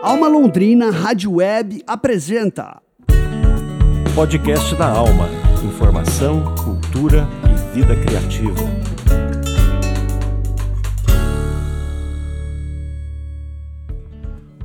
[0.00, 2.80] Alma Londrina Rádio Web apresenta
[4.14, 5.28] Podcast da Alma.
[5.64, 8.60] Informação, cultura e vida criativa.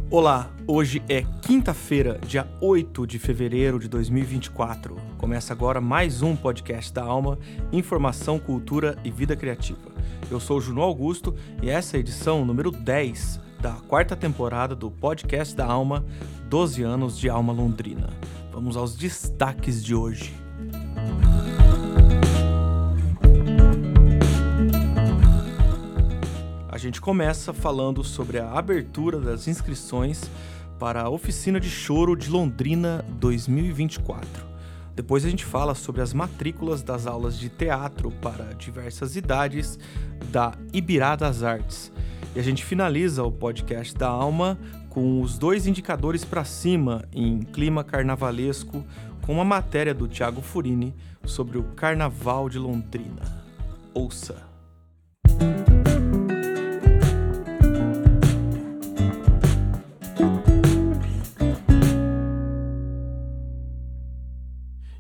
[0.08, 4.96] Olá, hoje é quinta-feira, dia 8 de fevereiro de 2024.
[5.18, 7.40] Começa agora mais um podcast da Alma,
[7.72, 9.92] Informação, Cultura e Vida Criativa.
[10.30, 14.76] Eu sou o Juno Augusto e essa é a edição número 10 da quarta temporada
[14.76, 16.04] do podcast da Alma,
[16.50, 18.10] 12 anos de Alma Londrina.
[18.52, 20.36] Vamos aos destaques de hoje.
[26.68, 30.30] A gente começa falando sobre a abertura das inscrições
[30.78, 34.28] para a Oficina de Choro de Londrina 2024.
[34.94, 39.80] Depois a gente fala sobre as matrículas das aulas de teatro para diversas idades
[40.34, 41.94] da Ibirá das Artes.
[42.36, 44.58] E a gente finaliza o podcast da Alma
[44.90, 48.84] com os dois indicadores para cima em clima carnavalesco,
[49.22, 50.96] com uma matéria do Tiago Furini
[51.26, 53.22] sobre o Carnaval de Londrina.
[53.94, 54.52] Ouça!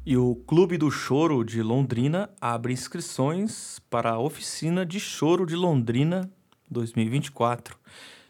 [0.06, 5.56] E o Clube do Choro de Londrina abre inscrições para a oficina de choro de
[5.56, 6.30] Londrina
[6.74, 7.78] 2024.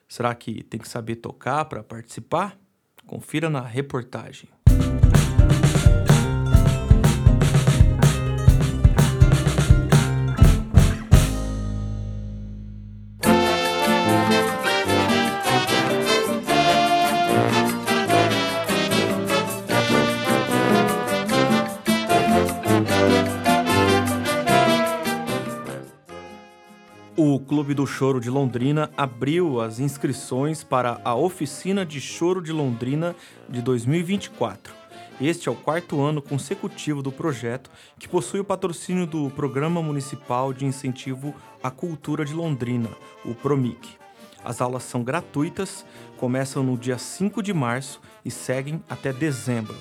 [0.08, 2.56] Será que tem que saber tocar para participar?
[3.08, 4.48] Confira na reportagem.
[27.54, 33.16] Clube do Choro de Londrina abriu as inscrições para a Oficina de Choro de Londrina
[33.48, 34.74] de 2024.
[35.22, 40.52] Este é o quarto ano consecutivo do projeto, que possui o patrocínio do Programa Municipal
[40.52, 41.32] de Incentivo
[41.62, 42.90] à Cultura de Londrina,
[43.24, 43.88] o PROMIC.
[44.44, 45.86] As aulas são gratuitas,
[46.18, 49.76] começam no dia 5 de março e seguem até dezembro.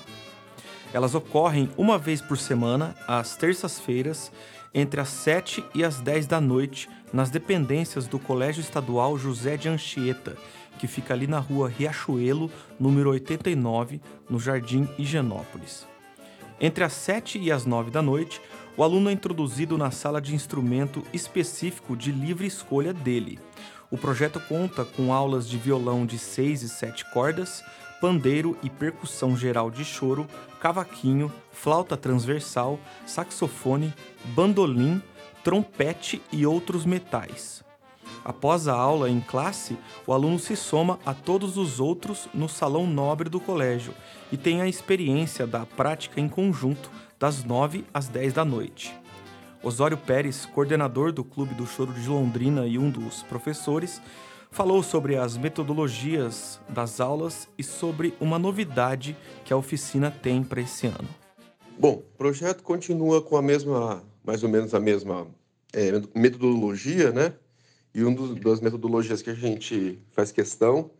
[0.93, 4.31] Elas ocorrem uma vez por semana, às terças-feiras,
[4.73, 9.69] entre as 7 e as 10 da noite, nas dependências do Colégio Estadual José de
[9.69, 10.35] Anchieta,
[10.79, 15.85] que fica ali na rua Riachuelo, número 89, no Jardim Higienópolis.
[16.59, 18.41] Entre as 7 e as 9 da noite,
[18.75, 23.37] o aluno é introduzido na sala de instrumento específico de livre escolha dele.
[23.91, 27.63] O projeto conta com aulas de violão de 6 e 7 cordas,
[28.03, 30.27] pandeiro e percussão geral de choro,
[30.59, 33.93] cavaquinho, flauta transversal, saxofone,
[34.35, 35.01] bandolim,
[35.41, 37.63] trompete e outros metais.
[38.25, 42.85] Após a aula em classe, o aluno se soma a todos os outros no salão
[42.85, 43.93] nobre do colégio
[44.33, 48.93] e tem a experiência da prática em conjunto das 9 às 10 da noite.
[49.63, 54.01] Osório Pérez, coordenador do Clube do Choro de Londrina e um dos professores,
[54.53, 60.61] falou sobre as metodologias das aulas e sobre uma novidade que a oficina tem para
[60.61, 61.09] esse ano.
[61.77, 65.27] Bom, o projeto continua com a mesma, mais ou menos a mesma
[65.73, 67.33] é, metodologia, né?
[67.95, 70.91] E uma das metodologias que a gente faz questão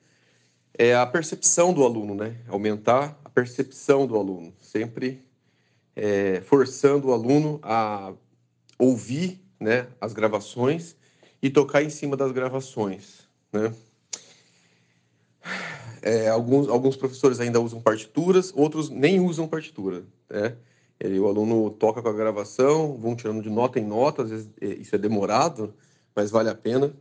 [0.76, 2.38] é a percepção do aluno, né?
[2.48, 5.24] Aumentar a percepção do aluno, sempre
[5.96, 8.14] é, forçando o aluno a
[8.80, 10.96] ouvir, né, as gravações
[11.40, 13.23] e tocar em cima das gravações
[13.54, 13.74] né?
[16.02, 20.04] É, alguns, alguns professores ainda usam partituras, outros nem usam partitura.
[20.30, 20.54] Né?
[21.00, 24.50] E o aluno toca com a gravação, vão tirando de nota em nota, às vezes
[24.60, 25.74] é, isso é demorado,
[26.14, 26.94] mas vale a pena.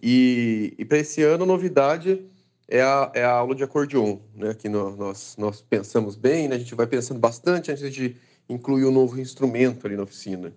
[0.00, 2.24] E, e para esse ano, a novidade
[2.68, 4.54] é a, é a aula de acordeon, né?
[4.54, 6.54] que nós, nós, nós pensamos bem, né?
[6.54, 8.16] a gente vai pensando bastante antes de
[8.48, 10.52] incluir um novo instrumento ali na oficina.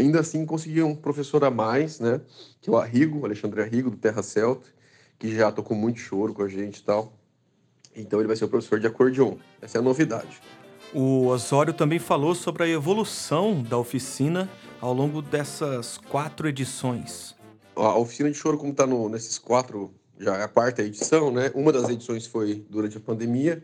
[0.00, 2.22] Ainda assim, consegui um professor a mais, né?
[2.60, 4.66] Que é o Arrigo, Alexandre Arrigo, do Terra Celta,
[5.18, 7.12] que já tocou muito choro com a gente e tal.
[7.94, 9.36] Então ele vai ser o professor de acordeon.
[9.60, 10.40] Essa é a novidade.
[10.94, 14.48] O Osório também falou sobre a evolução da oficina
[14.80, 17.34] ao longo dessas quatro edições.
[17.76, 21.50] A oficina de choro, como está nesses quatro, já é a quarta edição, né?
[21.54, 23.62] Uma das edições foi durante a pandemia.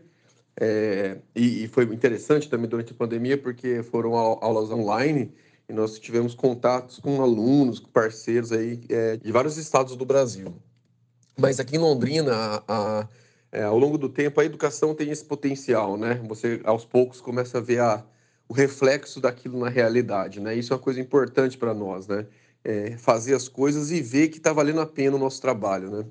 [0.59, 5.31] É, e, e, foi interessante também durante a pandemia, porque foram aulas online
[5.69, 10.53] e nós tivemos contatos com alunos, com parceiros aí é, de vários estados do Brasil.
[11.37, 13.07] Mas aqui em Londrina, a, a,
[13.51, 16.21] é, ao longo do tempo, a educação tem esse potencial, né?
[16.27, 18.03] Você, aos poucos, começa a ver a,
[18.47, 20.55] o reflexo daquilo na realidade, né?
[20.55, 22.25] Isso é uma coisa importante para nós, né?
[22.63, 26.05] É, fazer as coisas e ver que está valendo a pena o nosso trabalho, né?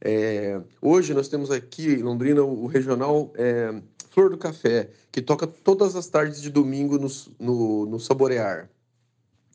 [0.00, 3.72] É, hoje nós temos aqui em Londrina o regional é,
[4.10, 7.08] Flor do Café, que toca todas as tardes de domingo no,
[7.38, 8.68] no, no Saborear.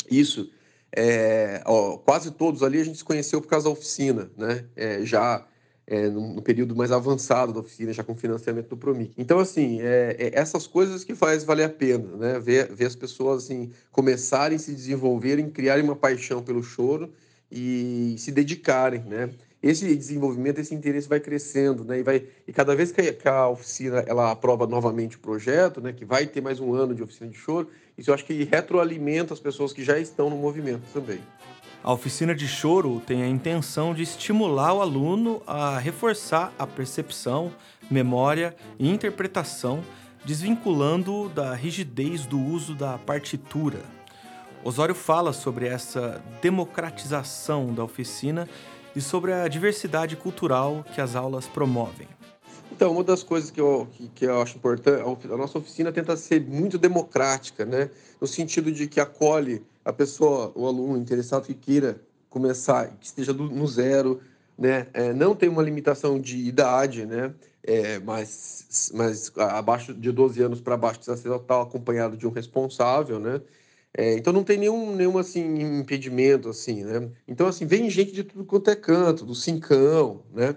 [0.09, 0.50] Isso,
[0.95, 4.65] é, ó, quase todos ali a gente se conheceu por causa da oficina, né?
[4.75, 5.45] É, já
[5.86, 9.13] é, no, período mais avançado da oficina, já com financiamento do Promic.
[9.18, 12.39] Então, assim, é, é, essas coisas que faz valer a pena, né?
[12.39, 17.12] Ver, ver as pessoas, assim, começarem a se desenvolverem, criarem uma paixão pelo choro
[17.51, 19.30] e se dedicarem, né?
[19.62, 22.00] esse desenvolvimento, esse interesse vai crescendo, né?
[22.00, 25.81] E, vai, e cada vez que a, que a, oficina ela aprova novamente o projeto,
[25.81, 25.92] né?
[25.92, 29.33] Que vai ter mais um ano de oficina de choro, isso eu acho que retroalimenta
[29.33, 31.19] as pessoas que já estão no movimento também.
[31.83, 37.51] A oficina de choro tem a intenção de estimular o aluno a reforçar a percepção,
[37.89, 39.81] memória e interpretação,
[40.25, 43.79] desvinculando da rigidez do uso da partitura.
[44.63, 48.50] Osório fala sobre essa democratização da oficina
[48.95, 52.07] e sobre a diversidade cultural que as aulas promovem.
[52.77, 56.15] Então, uma das coisas que eu, que, que eu acho importante, a nossa oficina tenta
[56.15, 57.89] ser muito democrática, né?
[58.21, 63.33] No sentido de que acolhe a pessoa, o aluno interessado que queira começar, que esteja
[63.33, 64.21] do, no zero,
[64.56, 64.85] né?
[64.94, 67.33] É, não tem uma limitação de idade, né?
[67.63, 72.31] É, mas, mas abaixo de 12 anos para baixo precisa ser estar acompanhado de um
[72.31, 73.41] responsável, né?
[73.97, 77.09] É, então não tem nenhum, nenhum assim, impedimento, assim, né?
[77.27, 80.56] Então, assim, vem gente de tudo quanto é canto, do cincão, né?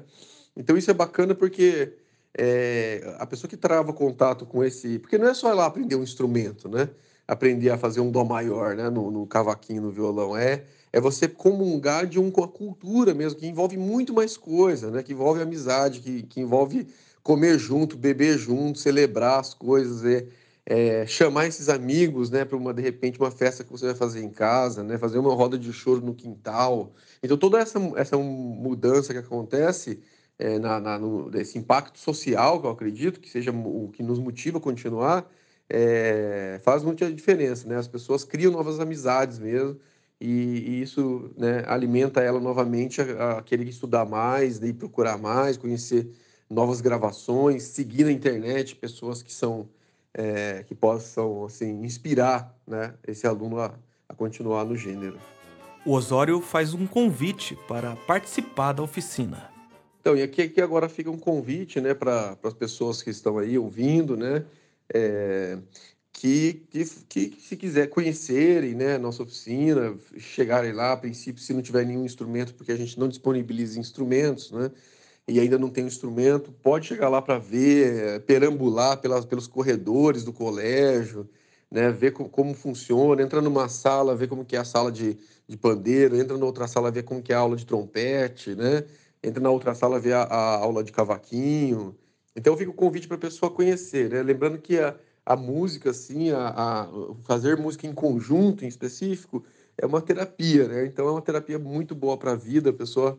[0.55, 1.95] Então isso é bacana porque
[2.37, 4.99] é, a pessoa que trava contato com esse...
[4.99, 6.89] Porque não é só lá aprender um instrumento, né?
[7.27, 8.91] Aprender a fazer um dó maior, né?
[8.91, 10.37] No, no cavaquinho, no violão.
[10.37, 15.03] É, é você comungar de uma cultura mesmo, que envolve muito mais coisa, né?
[15.03, 16.87] Que envolve amizade, que, que envolve
[17.23, 20.27] comer junto, beber junto, celebrar as coisas, é
[20.71, 24.23] é, chamar esses amigos, né, para uma de repente uma festa que você vai fazer
[24.23, 26.93] em casa, né, fazer uma roda de choro no quintal.
[27.21, 30.01] Então toda essa essa mudança que acontece
[30.41, 34.19] é, na, na no, esse impacto social que eu acredito que seja o que nos
[34.19, 35.31] motiva a continuar
[35.69, 37.77] é, faz muita diferença, né?
[37.77, 39.79] As pessoas criam novas amizades mesmo
[40.21, 45.57] e, e isso né, alimenta ela novamente a, a querer estudar mais, né, procurar mais,
[45.57, 46.11] conhecer
[46.49, 49.69] novas gravações, seguir na internet pessoas que são
[50.13, 53.73] é, que possam assim inspirar né, esse aluno a,
[54.09, 55.19] a continuar no gênero.
[55.87, 59.60] O Osório faz um convite para participar da oficina.
[60.01, 63.59] Então, e aqui, aqui agora fica um convite né, para as pessoas que estão aí
[63.59, 64.47] ouvindo, né,
[64.93, 65.59] é,
[66.11, 71.61] que, que, que, se quiser conhecerem né, nossa oficina, chegarem lá, a princípio, se não
[71.61, 74.71] tiver nenhum instrumento, porque a gente não disponibiliza instrumentos, né,
[75.29, 80.25] e ainda não tem um instrumento, pode chegar lá para ver, perambular pelas, pelos corredores
[80.25, 81.29] do colégio,
[81.71, 85.19] né, ver como, como, funciona, entra numa sala, ver como que é a sala de,
[85.47, 88.83] de pandeiro, entra na outra sala, ver como que é a aula de trompete, né,
[89.23, 91.97] entra na outra sala, ver a, a aula de cavaquinho.
[92.35, 94.23] Então fica o convite para a pessoa conhecer, né?
[94.23, 96.89] lembrando que a, a música, assim, a, a,
[97.25, 99.45] fazer música em conjunto, em específico,
[99.77, 100.87] é uma terapia, né?
[100.87, 103.19] Então é uma terapia muito boa para a vida, a pessoa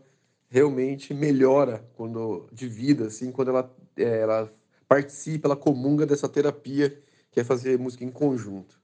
[0.49, 4.53] realmente melhora quando de vida, assim, quando ela, é, ela
[4.87, 7.01] participa, ela comunga dessa terapia
[7.31, 8.79] que é fazer música em conjunto.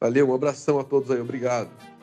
[0.00, 1.97] Valeu, um abração a todos aí, obrigado.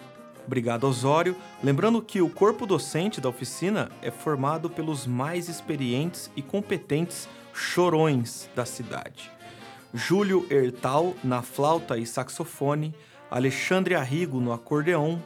[0.46, 1.36] Obrigado, Osório.
[1.64, 8.50] Lembrando que o corpo docente da oficina é formado pelos mais experientes e competentes chorões
[8.56, 9.32] da cidade.
[9.94, 12.94] Júlio Ertal na flauta e saxofone,
[13.32, 15.22] Alexandre Arrigo no acordeão,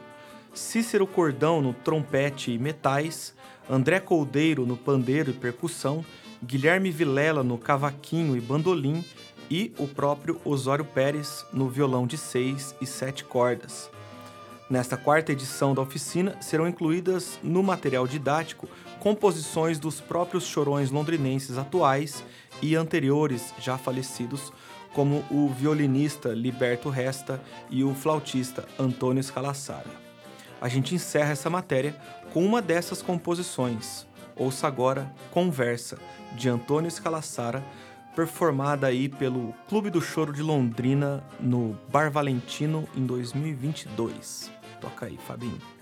[0.54, 3.34] Cícero Cordão no trompete e metais,
[3.68, 6.04] André Coldeiro no pandeiro e percussão,
[6.42, 9.04] Guilherme Vilela no cavaquinho e bandolim
[9.50, 13.90] e o próprio Osório Pérez no violão de seis e sete cordas.
[14.70, 18.68] Nesta quarta edição da oficina serão incluídas no material didático
[19.00, 22.24] composições dos próprios chorões londrinenses atuais
[22.62, 24.52] e anteriores já falecidos,
[24.94, 30.10] como o violinista Liberto Resta e o flautista Antônio Scalassara
[30.60, 31.96] a gente encerra essa matéria
[32.32, 34.06] com uma dessas composições.
[34.36, 35.98] Ouça agora Conversa,
[36.32, 37.64] de Antônio Escalassara,
[38.14, 44.59] performada aí pelo Clube do Choro de Londrina no Bar Valentino em 2022.
[44.80, 45.79] Toca aí, Fabinho.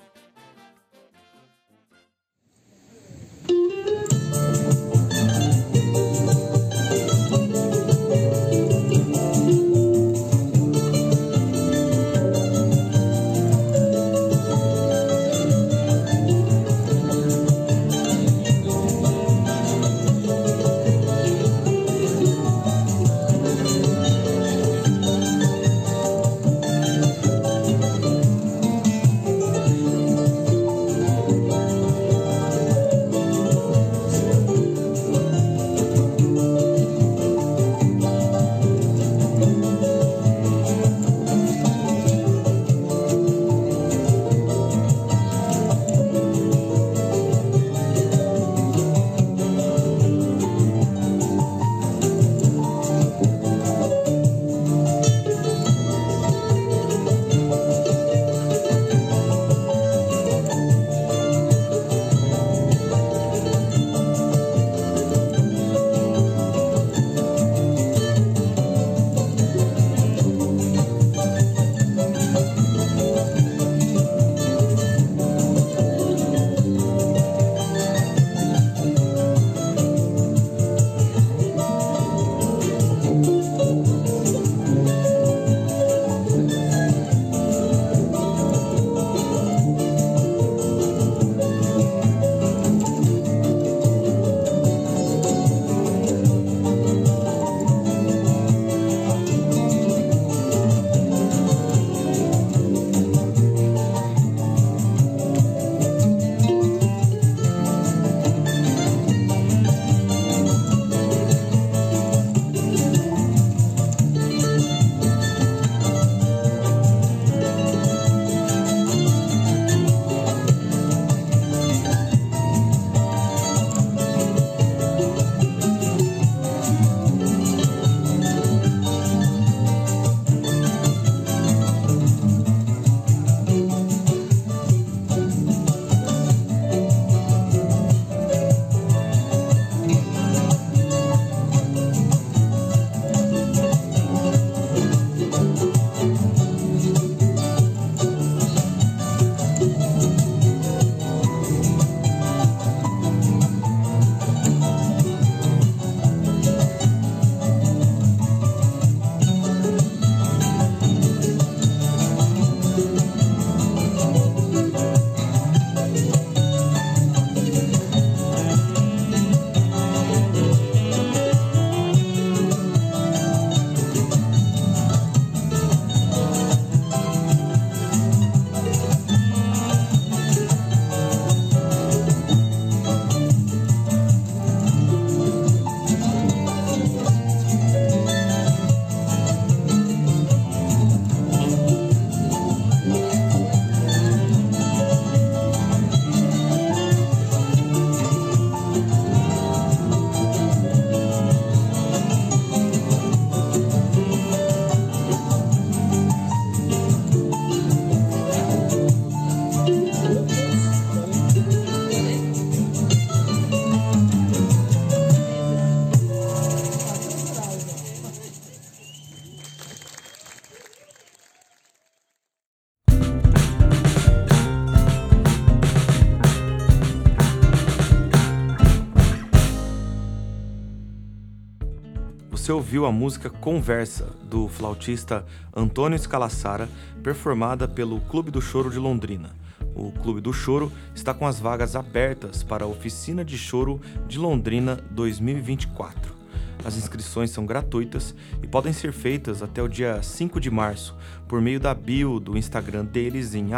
[232.68, 235.24] Ouviu a música Conversa, do flautista
[235.56, 236.68] Antônio Escalassara,
[237.02, 239.30] performada pelo Clube do Choro de Londrina.
[239.74, 244.18] O Clube do Choro está com as vagas abertas para a Oficina de Choro de
[244.18, 246.14] Londrina 2024.
[246.62, 250.94] As inscrições são gratuitas e podem ser feitas até o dia 5 de março
[251.26, 253.48] por meio da bio do Instagram deles em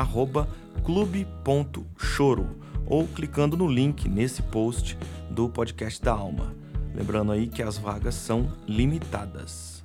[0.85, 2.47] clube.choro
[2.87, 4.97] ou clicando no link nesse post
[5.29, 6.60] do podcast da Alma.
[7.01, 9.83] Lembrando aí que as vagas são limitadas.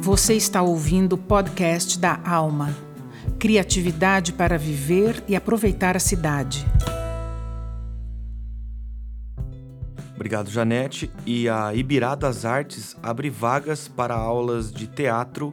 [0.00, 2.74] Você está ouvindo o podcast da Alma.
[3.38, 6.66] Criatividade para viver e aproveitar a cidade.
[10.14, 11.10] Obrigado, Janete.
[11.26, 15.52] E a Ibirá das Artes abre vagas para aulas de teatro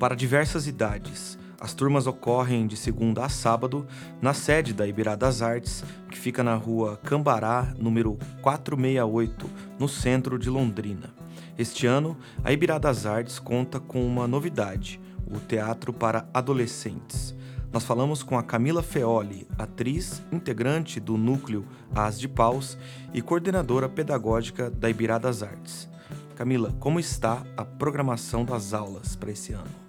[0.00, 1.36] para diversas idades.
[1.64, 3.86] As turmas ocorrem de segunda a sábado
[4.20, 10.38] na sede da Ibirá das Artes, que fica na rua Cambará, número 468, no centro
[10.38, 11.14] de Londrina.
[11.56, 17.34] Este ano, a Ibirá das Artes conta com uma novidade: o teatro para adolescentes
[17.72, 22.76] nós falamos com a Camila Feoli, atriz, integrante do núcleo As de Paus
[23.14, 25.88] e coordenadora pedagógica da Ibirá das Artes.
[26.36, 29.83] Camila, como está a programação das aulas para esse ano?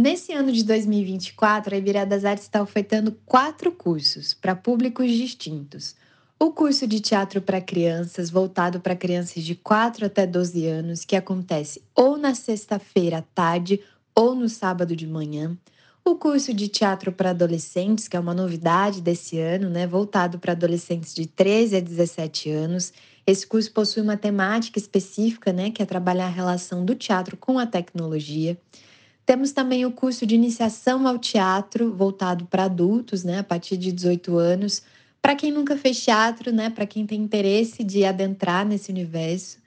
[0.00, 5.96] Nesse ano de 2024, a Ibirá das Artes está ofertando quatro cursos para públicos distintos.
[6.38, 11.16] O curso de teatro para crianças, voltado para crianças de 4 até 12 anos, que
[11.16, 13.80] acontece ou na sexta-feira à tarde
[14.14, 15.58] ou no sábado de manhã
[16.04, 20.52] o curso de teatro para adolescentes, que é uma novidade desse ano, né, voltado para
[20.52, 22.92] adolescentes de 13 a 17 anos.
[23.26, 27.58] Esse curso possui uma temática específica, né, que é trabalhar a relação do teatro com
[27.58, 28.56] a tecnologia.
[29.28, 33.92] Temos também o curso de iniciação ao teatro, voltado para adultos, né, a partir de
[33.92, 34.82] 18 anos.
[35.20, 39.58] Para quem nunca fez teatro, né, para quem tem interesse de adentrar nesse universo.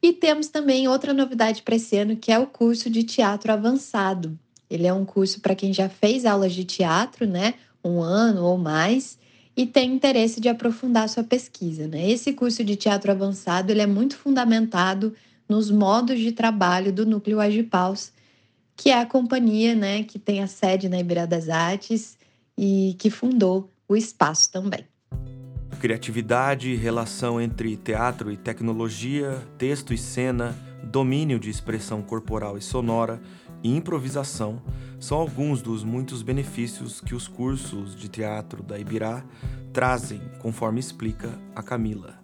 [0.00, 4.38] E temos também outra novidade para esse ano, que é o curso de teatro avançado,
[4.70, 7.54] ele é um curso para quem já fez aulas de teatro, né?
[7.84, 9.18] Um ano ou mais,
[9.56, 12.08] e tem interesse de aprofundar sua pesquisa, né?
[12.08, 15.12] Esse curso de teatro avançado ele é muito fundamentado
[15.48, 18.11] nos modos de trabalho do Núcleo Agipaus,
[18.76, 22.16] que é a companhia, né, que tem a sede na Ibirá das Artes
[22.56, 24.86] e que fundou o espaço também.
[25.80, 33.20] Criatividade, relação entre teatro e tecnologia, texto e cena, domínio de expressão corporal e sonora
[33.62, 34.62] e improvisação
[34.98, 39.24] são alguns dos muitos benefícios que os cursos de teatro da Ibirá
[39.72, 42.21] trazem, conforme explica a Camila.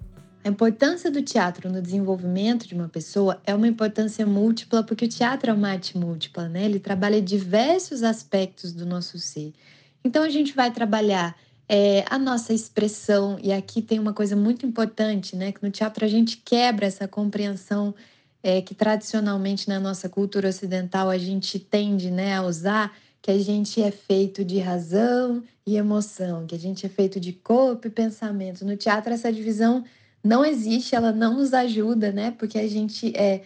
[0.48, 5.08] A importância do teatro no desenvolvimento de uma pessoa é uma importância múltipla, porque o
[5.08, 6.64] teatro é uma arte múltipla, né?
[6.64, 9.52] Ele trabalha diversos aspectos do nosso ser.
[10.02, 11.36] Então a gente vai trabalhar
[11.68, 15.52] é, a nossa expressão, e aqui tem uma coisa muito importante, né?
[15.52, 17.94] Que no teatro a gente quebra essa compreensão
[18.42, 23.38] é, que tradicionalmente na nossa cultura ocidental a gente tende né, a usar, que a
[23.38, 27.90] gente é feito de razão e emoção, que a gente é feito de corpo e
[27.90, 28.64] pensamento.
[28.64, 29.84] No teatro essa divisão
[30.28, 32.30] não existe, ela não nos ajuda, né?
[32.30, 33.42] Porque a gente é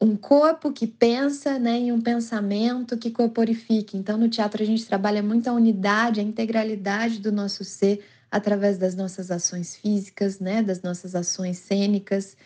[0.00, 3.96] um corpo que pensa, né, e um pensamento que corporifica.
[3.96, 8.76] Então no teatro a gente trabalha muito a unidade, a integralidade do nosso ser através
[8.76, 12.36] das nossas ações físicas, né, das nossas ações cênicas,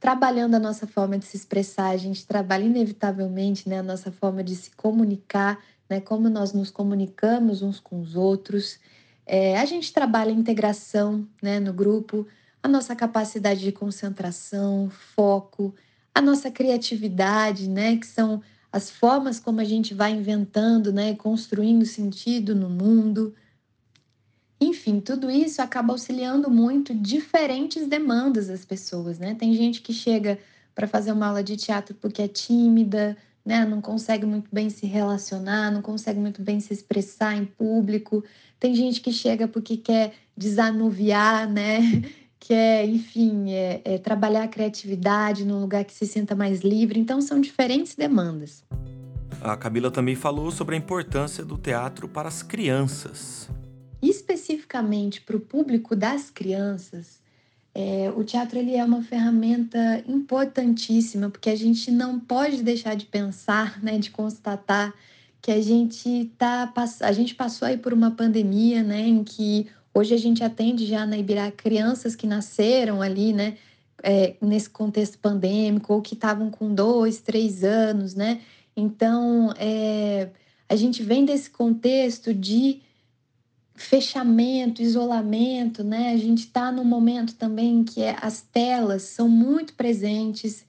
[0.00, 4.42] trabalhando a nossa forma de se expressar, a gente trabalha inevitavelmente né, a nossa forma
[4.42, 5.58] de se comunicar,
[5.88, 8.78] né, como nós nos comunicamos uns com os outros.
[9.24, 12.26] É, a gente trabalha a integração né, no grupo,
[12.66, 15.72] a nossa capacidade de concentração, foco,
[16.12, 21.86] a nossa criatividade, né, que são as formas como a gente vai inventando, né, construindo
[21.86, 23.32] sentido no mundo.
[24.60, 29.34] Enfim, tudo isso acaba auxiliando muito diferentes demandas das pessoas, né?
[29.34, 30.36] Tem gente que chega
[30.74, 33.64] para fazer uma aula de teatro porque é tímida, né?
[33.64, 38.24] Não consegue muito bem se relacionar, não consegue muito bem se expressar em público.
[38.58, 41.78] Tem gente que chega porque quer desanuviar, né?
[42.46, 47.00] Quer, enfim, é, é trabalhar a criatividade num lugar que se sinta mais livre.
[47.00, 48.62] Então, são diferentes demandas.
[49.40, 53.48] A Camila também falou sobre a importância do teatro para as crianças
[54.02, 57.20] especificamente para o público das crianças,
[57.74, 63.04] é, o teatro ele é uma ferramenta importantíssima, porque a gente não pode deixar de
[63.04, 64.94] pensar, né, de constatar
[65.42, 70.14] que a gente tá a gente passou aí por uma pandemia, né, em que hoje
[70.14, 73.56] a gente atende já na Ibirá crianças que nasceram ali, né,
[74.02, 78.40] é, nesse contexto pandêmico ou que estavam com dois, três anos, né.
[78.76, 80.28] Então, é,
[80.68, 82.82] a gente vem desse contexto de
[83.74, 86.12] fechamento, isolamento, né?
[86.12, 90.64] A gente está num momento também que é, as telas são muito presentes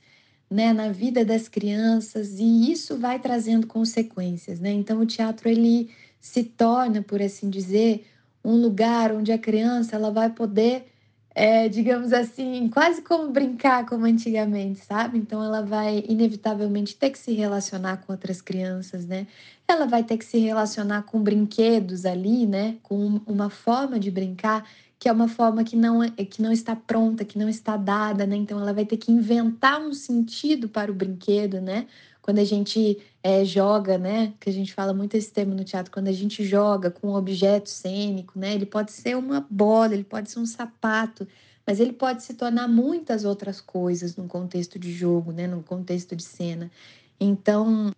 [0.50, 4.72] né, na vida das crianças e isso vai trazendo consequências, né?
[4.72, 8.06] Então o teatro ele se torna, por assim dizer,
[8.48, 10.88] um lugar onde a criança ela vai poder,
[11.36, 15.18] é, digamos assim, quase como brincar como antigamente, sabe?
[15.18, 19.28] Então ela vai inevitavelmente ter que se relacionar com outras crianças, né?
[19.68, 22.78] Ela vai ter que se relacionar com brinquedos ali, né?
[22.82, 24.66] Com uma forma de brincar
[25.00, 28.26] que é uma forma que não, é, que não está pronta, que não está dada,
[28.26, 28.36] né?
[28.38, 31.86] Então ela vai ter que inventar um sentido para o brinquedo, né?
[32.28, 34.34] Quando a gente é, joga, né?
[34.38, 37.16] Que a gente fala muito esse termo no teatro, quando a gente joga com um
[37.16, 38.54] objeto cênico, né?
[38.54, 41.26] Ele pode ser uma bola, ele pode ser um sapato,
[41.66, 45.48] mas ele pode se tornar muitas outras coisas num contexto de jogo, né?
[45.48, 46.70] Num contexto de cena.
[47.18, 47.94] Então,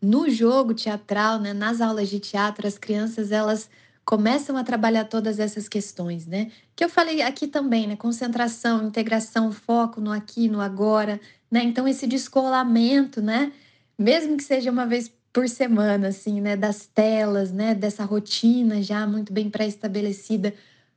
[0.00, 1.52] no jogo teatral, né?
[1.52, 3.68] Nas aulas de teatro, as crianças elas
[4.04, 6.50] começam a trabalhar todas essas questões, né?
[6.74, 7.96] Que eu falei aqui também, né?
[7.96, 11.62] Concentração, integração, foco no aqui, no agora, né?
[11.62, 13.52] Então esse descolamento, né?
[13.98, 16.56] Mesmo que seja uma vez por semana, assim, né?
[16.56, 17.74] Das telas, né?
[17.74, 20.52] Dessa rotina já muito bem pré-estabelecida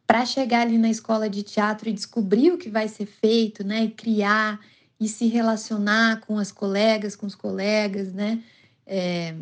[0.07, 3.85] para chegar ali na escola de teatro e descobrir o que vai ser feito, né?
[3.85, 4.59] E criar
[4.99, 8.41] e se relacionar com as colegas, com os colegas, né?
[8.85, 9.35] É,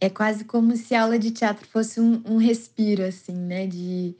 [0.00, 3.66] é quase como se a aula de teatro fosse um, um respiro, assim, né?
[3.66, 4.14] De,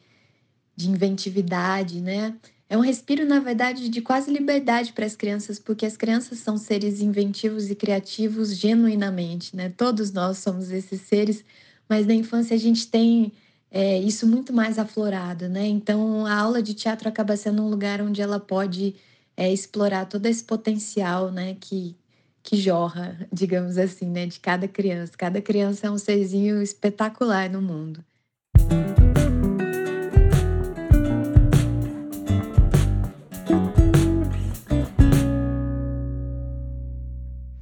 [0.76, 2.36] de inventividade, né?
[2.68, 6.56] É um respiro, na verdade, de quase liberdade para as crianças, porque as crianças são
[6.56, 9.70] seres inventivos e criativos genuinamente, né?
[9.76, 11.44] Todos nós somos esses seres,
[11.88, 13.32] mas na infância a gente tem
[13.70, 15.66] é, isso muito mais aflorado, né?
[15.66, 18.94] Então a aula de teatro acaba sendo um lugar onde ela pode
[19.36, 21.56] é, explorar todo esse potencial, né?
[21.60, 21.96] Que,
[22.42, 25.12] que jorra, digamos assim, né, de cada criança.
[25.16, 28.04] Cada criança é um serzinho espetacular no mundo.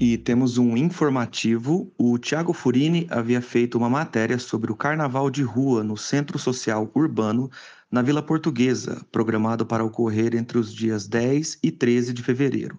[0.01, 1.93] E temos um informativo.
[1.99, 6.89] O Tiago Furini havia feito uma matéria sobre o carnaval de rua no Centro Social
[6.95, 7.51] Urbano,
[7.91, 12.79] na Vila Portuguesa, programado para ocorrer entre os dias 10 e 13 de fevereiro.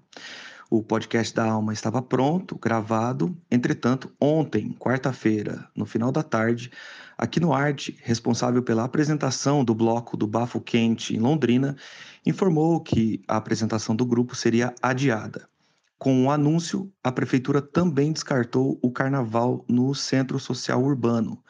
[0.72, 3.36] O podcast da Alma estava pronto, gravado.
[3.50, 6.72] Entretanto, ontem, quarta-feira, no final da tarde,
[7.18, 11.76] aqui no Arte, responsável pela apresentação do bloco do Bafo Quente em Londrina,
[12.24, 15.50] informou que a apresentação do grupo seria adiada.
[15.98, 21.44] Com o anúncio, a prefeitura também descartou o carnaval no Centro Social Urbano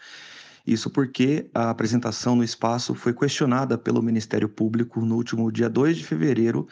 [0.71, 5.97] isso porque a apresentação no espaço foi questionada pelo Ministério Público no último dia 2
[5.97, 6.67] de fevereiro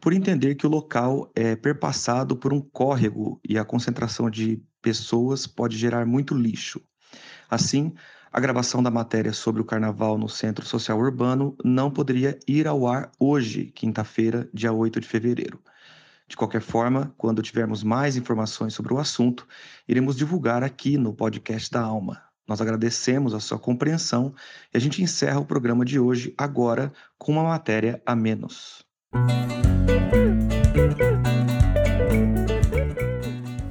[0.00, 5.46] por entender que o local é perpassado por um córrego e a concentração de pessoas
[5.46, 6.80] pode gerar muito lixo.
[7.50, 7.92] Assim,
[8.32, 12.88] a gravação da matéria sobre o carnaval no Centro Social Urbano não poderia ir ao
[12.88, 15.60] ar hoje, quinta-feira, dia 8 de fevereiro.
[16.26, 19.46] De qualquer forma, quando tivermos mais informações sobre o assunto,
[19.86, 22.31] iremos divulgar aqui no podcast da Alma.
[22.46, 24.34] Nós agradecemos a sua compreensão
[24.72, 28.84] e a gente encerra o programa de hoje agora com uma matéria a menos.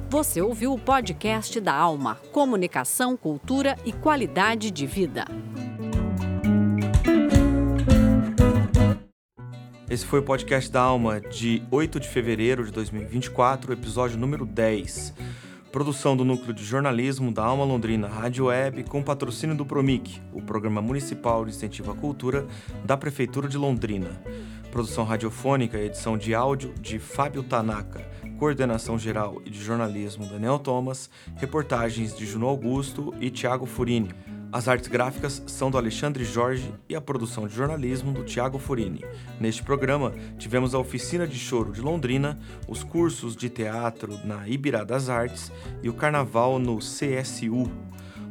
[0.08, 5.26] Você ouviu o podcast da Alma: Comunicação, Cultura e Qualidade de Vida.
[9.90, 15.12] Esse foi o podcast da Alma de 8 de fevereiro de 2024, episódio número 10.
[15.72, 20.42] Produção do Núcleo de Jornalismo da Alma Londrina Rádio Web com patrocínio do Promic, o
[20.42, 22.46] Programa Municipal de Incentivo à Cultura
[22.84, 24.20] da Prefeitura de Londrina.
[24.70, 28.06] Produção radiofônica e edição de áudio de Fábio Tanaka.
[28.38, 31.08] Coordenação geral e de jornalismo Daniel Thomas.
[31.36, 34.10] Reportagens de Juno Augusto e Tiago Furini.
[34.52, 39.02] As artes gráficas são do Alexandre Jorge e a produção de jornalismo do Tiago Furini.
[39.40, 42.38] Neste programa, tivemos a oficina de choro de Londrina,
[42.68, 45.50] os cursos de teatro na Ibirá das Artes
[45.82, 47.72] e o carnaval no CSU.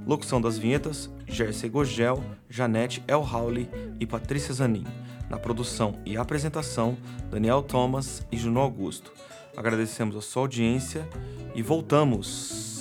[0.05, 3.67] Locução das vinhetas: Jersey Gogel, Janete El Howley
[3.99, 4.85] e Patrícia Zanin.
[5.27, 6.95] Na produção e apresentação,
[7.31, 9.11] Daniel Thomas e Juno Augusto.
[9.57, 11.09] Agradecemos a sua audiência
[11.55, 12.71] e voltamos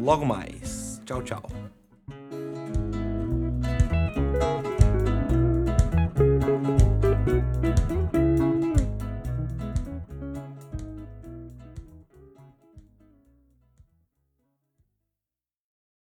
[0.00, 1.00] logo mais.
[1.04, 1.63] Tchau, tchau.